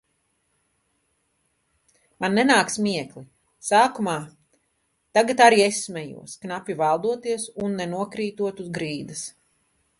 Man 2.25 2.37
nenāk 2.39 2.71
smiekli. 2.77 3.23
Sākumā. 3.69 4.17
Tagad 5.19 5.45
arī 5.49 5.63
es 5.69 5.83
smejos, 5.91 6.37
knapi 6.47 6.79
valdoties 6.83 7.49
un 7.67 7.81
nenokrītot 7.83 8.67
uz 8.67 8.77
grīdas. 8.81 9.27